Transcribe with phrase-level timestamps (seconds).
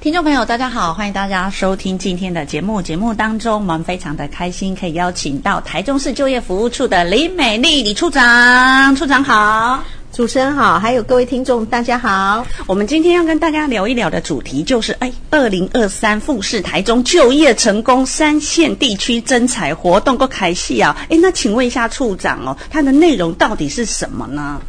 [0.00, 2.80] 听众朋友，大家好，欢迎大家收听今天的节目。
[2.80, 8.94] 节目当中，我们非常的开心，可以邀请到台中市就业服务处的李美丽李处长。
[8.94, 9.82] 处长好，
[10.12, 12.46] 主持人好，还有各位听众，大家好。
[12.66, 20.96] 我们今天要跟大家聊一聊的主题就是，哎，二零二三富士台中就业成功三线地区征才活动够开戏啊！
[21.10, 24.62] 哎，那请问一下处长哦，它的内容到底是什么呢？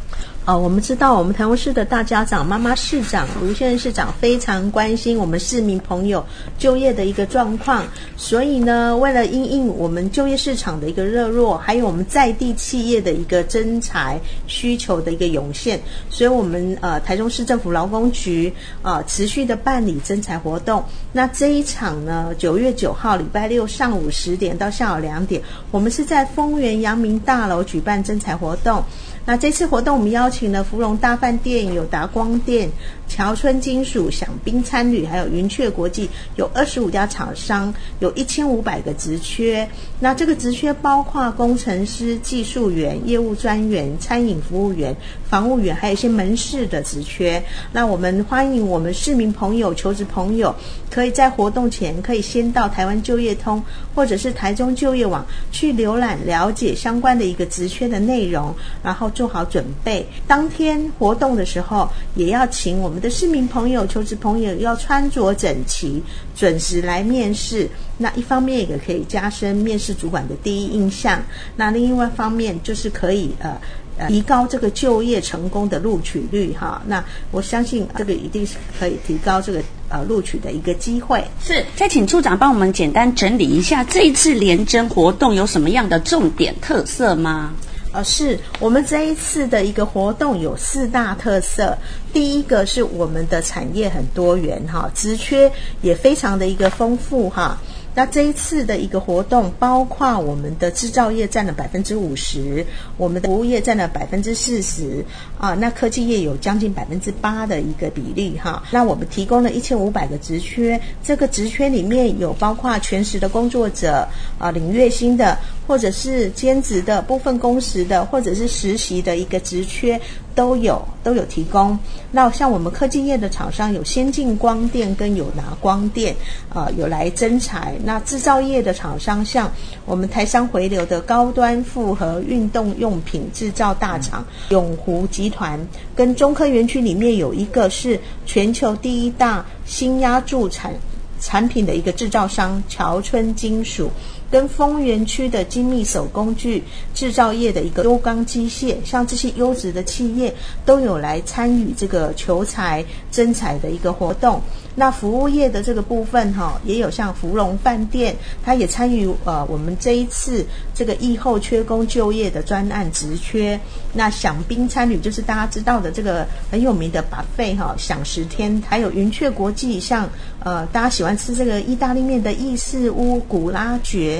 [0.50, 6.26] 呃，我们知道，我们台中市的大家长、妈妈市长、卢县市长非常关心我们市民朋友
[6.58, 7.84] 就业的一个状况，
[8.16, 20.84] 所以呢，为了因应我们就业市场的一个热络，还有我们在地企业的一个征才需求的一个涌现，所以我们呃台中市政府劳工局啊、呃、持续的办理征才活动。
[21.12, 25.40] 那这一场呢，九月九号礼拜六上午十点到下午两点，
[25.70, 28.82] 我们是在丰原阳明大楼举办征才活动。
[29.30, 32.68] 那这次活动，我们邀请了芙蓉大饭店、友达光电、
[33.06, 39.68] 桥村金属、享宾餐旅，还有云雀国际，有二十五家厂商，有一千五百个职缺。
[40.00, 44.96] 那这个职缺包括工程师、技术员、业务专员、餐饮服务员、
[45.28, 47.40] 房务员，还有一些门市的职缺。
[47.70, 50.52] 那我们欢迎我们市民朋友、求职朋友，
[50.90, 53.62] 可以在活动前可以先到台湾就业通
[53.94, 60.06] 或者是台中就业网去浏览了解相关的一个职缺的内容，然后做好准备。
[60.26, 66.02] 当天活动的时候，也要请我们的市民朋友、求职朋友要穿着整齐，
[66.34, 67.68] 准时来面试。
[67.98, 71.22] 那一方面也可以加深面试主管的第一印象，
[71.56, 73.60] 那另外一方面就是可以呃
[73.98, 76.80] 呃提高这个就业成功的录取率哈。
[76.86, 81.22] 那我相信这个一定是可以提高这个呃录取的一个机会。
[81.44, 87.52] 是，再请处长帮我们简单整理一下这一次联征活动有什么样的重点特色吗？
[87.92, 91.76] 呃，是我们这一次的一个活动有四大特色。
[92.12, 95.50] 第一个是我们的产业很多元哈，职缺
[95.82, 97.58] 也非常的一个丰富哈。
[97.94, 102.64] 那这一次的一个活动，包括我们的制造业占了百分之五十，
[102.96, 105.04] 我们的服务业占了百分之四十
[105.38, 108.62] 啊，那科技业有将近百分之八的一个比例哈。
[108.70, 114.06] 那我们提供了一千五百个职缺，这个职缺里面有包括全时的工作者
[114.38, 115.36] 啊，领月薪的，
[115.66, 120.00] 或者是兼职的、部分工时的，或者是实习的一个职缺。
[120.34, 121.78] 都有都有提供。
[122.10, 126.14] 那像我们科技业的厂商有先进光电跟有拿光电，
[126.48, 127.74] 啊、有来增材。
[127.84, 129.50] 那制造业的厂商像
[129.84, 135.58] 我们台商回流的高端复合运动用品制造大厂永湖集团，
[135.94, 140.74] 跟中科园区里面有一个是全球第一大新压铸产
[141.20, 143.90] 产品的一个制造商桥村金属。
[144.30, 146.62] 跟丰原区的精密手工具
[146.94, 150.32] 制造业的一个优钢机械，像这些优质的企业
[150.64, 154.40] 都有来参与这个求才征才的一个活动。
[154.76, 163.60] 那服务业的这个部分哈，也有像芙蓉饭店，它也参与呃我们这一次这个疫后缺工就业的专案职缺。
[163.92, 170.08] 那享宾餐旅就是大家知道的这个很有名的 buffet 哈，享十天，还有云雀国际，像
[170.38, 174.19] 呃大家喜欢吃这个意大利面的意式屋古拉爵。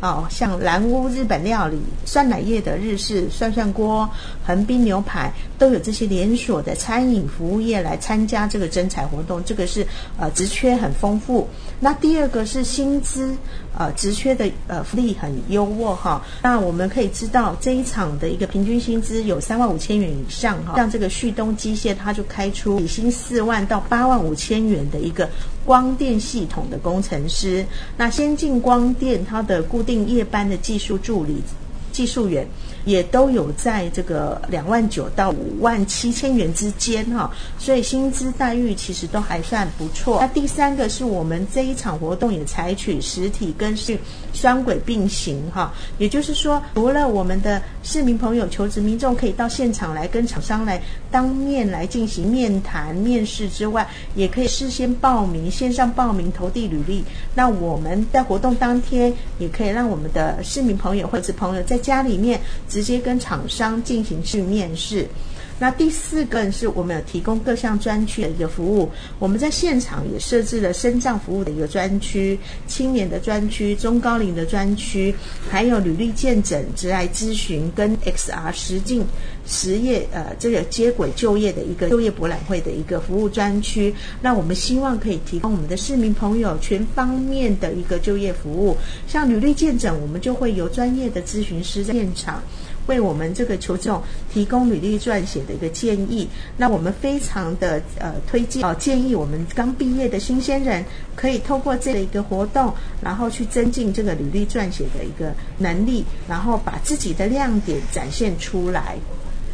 [0.00, 4.08] 哦，像蓝屋日本料理、酸奶业的日式涮涮锅、
[4.46, 9.44] 横滨牛排，都有这些连锁的餐饮服务业来参加这个征才活动。
[9.44, 9.86] 这个是
[10.18, 11.46] 呃职缺很丰富。
[11.80, 13.34] 那第二个是薪资，
[13.76, 16.22] 呃职缺的呃福利很优渥哈。
[16.42, 20.74] 那我们可以知道这一场的一个平均薪资有三万五千元以上哈。
[20.76, 25.28] 像这个旭东机械，它就开出底薪四万到八万五千元的一个。
[25.66, 27.64] 光电系统的工程师，
[27.96, 31.42] 那先进光电它的固定夜班的技术助理、
[31.92, 32.46] 技术员。
[32.84, 40.18] 也都有在这个两万九到五万七千元之间哈，所以薪资待遇其实都还算不错。
[40.20, 43.98] 那第三个是我们这一场活动也采取实体跟是
[44.32, 57.04] 双轨并行哈，也就是说，除了我们的市民朋友、求职民众可以到现场来跟厂商来当面来进行面谈、面试之外，也可以事先报名、线上报名、投递履历。
[57.34, 62.40] 那我们在活动当天也可以让我们的市民朋友或者朋友在家里面。
[62.70, 65.06] 直接跟厂商进行去面试，
[65.60, 72.36] 那第四个是我们有提供各项专区的一个服务，我们在现场也设置了身障服务的一个专区、
[72.66, 75.14] 青年的专区、中高龄的专区，
[75.50, 79.06] 还有履历健诊、职涯咨询跟 XR 实境
[79.46, 83.94] 实业呃这个接轨就业的一个就业博览会的一个服务专区。
[84.22, 88.74] 那我们希望可以提供我们的市民朋友全方面的一个就业服务，
[89.06, 92.42] 像履历健诊，我们就会有专业的咨询师在现场。
[92.90, 94.02] 为我们这个求证
[94.32, 100.84] 提供履历撰写的一个建议，那我们非常的呃推荐哦，建议我们刚毕业的新鲜人
[101.14, 108.96] 可以透过这个一个活动，然后去增进这个履历撰写的一个能力，然后把自己的亮点展现出来。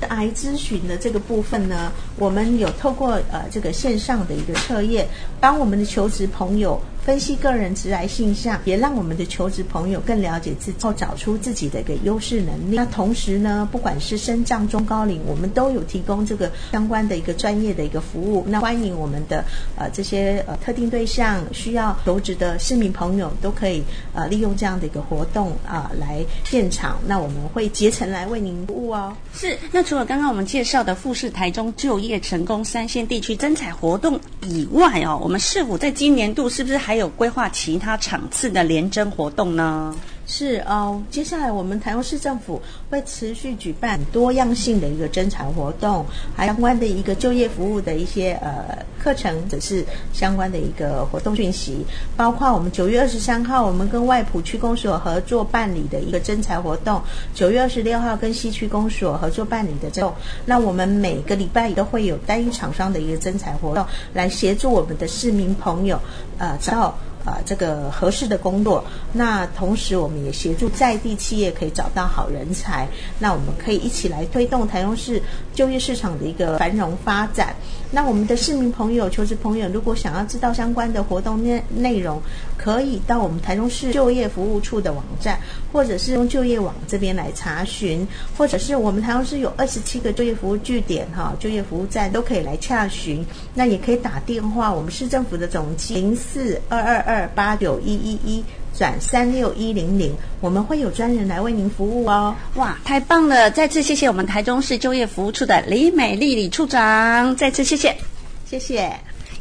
[0.09, 5.07] 癌咨询的这个部分呢，我们有透过呃这个线上的一个测验，
[5.41, 6.81] 帮我们的求职朋友。
[7.07, 12.75] 分析个人职涯性向，也让我们的求职朋友更了解自己，后找出自己的一个优势能力。
[12.75, 18.45] 那同时呢，不管是身障、中高龄，我们都有提供这个相关的一个专业的一个服务。
[18.49, 19.45] 那欢迎我们的
[19.77, 26.99] 呃这些呃特定对象需要求职的市民朋友，都可以呃利用这样的一个活动啊、来现场。
[27.07, 29.17] 那我们会竭诚来为您服务哦。
[29.33, 29.57] 是。
[29.71, 39.95] 那除了刚刚我们介绍的富士台中就业成功三线地区征才活动以外哦，我们是否在今年度是不是还还有规划其他场次的联征活动呢？
[40.27, 51.87] 是哦，接下来我们台中市政府会持续举办多样性的一个征才活动，还相关的一个就业服务的一些呃课程，只是相关的一个活动讯息，
[52.17, 57.01] 包括我们九月二十三号我们跟外埔区公所合作办理的一个征才活动，
[57.33, 60.13] 九月二十六号跟西区公所合作办理的这种，
[60.45, 66.01] 那我们每个礼拜都会有单一厂商的一个征才活动，来协助我们的市民朋友
[66.39, 66.99] 呃找到。
[67.27, 72.89] 啊，这个合适的工作，那同时我们也协助在地企业可以找到好人才，
[73.19, 75.21] 那我们可以一起来推动台中市
[75.53, 77.57] 就业市场的一个繁荣发展。
[77.91, 82.23] 那我们的市民朋友、求职朋友，如果想要知道相关的活动内内容，
[82.57, 85.39] 可以到我们台中市就业服务处的网站，
[85.73, 88.07] 或者是用就业网这边来查询，
[88.39, 93.25] 或者是我们台中市有二十七个就业服务据点哈，就业服务站都可以来洽询。
[93.55, 97.16] 那也可以打电话，我们市政府的总机零四二二二。
[97.17, 98.45] 二八九一一一
[98.77, 102.35] 转三六一零零，我们会有专人来为您服务哦。
[102.57, 103.51] 哇，太棒了！
[103.51, 107.97] 再次谢谢我们台中市就业服务处的李美丽李处长，再次谢谢，
[108.45, 108.93] 谢谢。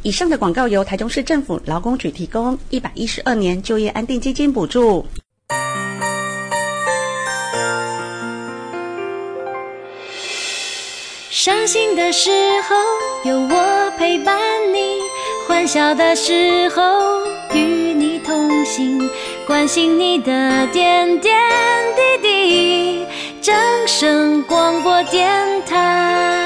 [0.02, 5.04] 以上的广告由台中市政府劳工局提供，一百一十二年就业安定基金补助。
[11.30, 12.30] 伤心的时
[12.62, 12.74] 候
[13.30, 14.38] 有我陪伴
[14.72, 14.98] 你，
[15.46, 17.35] 欢笑的时候。
[17.56, 19.08] 与你同行，
[19.46, 21.34] 关心你的点点
[21.94, 23.06] 滴滴。
[23.40, 23.54] 正
[23.86, 25.30] 声广播电
[25.64, 26.45] 台。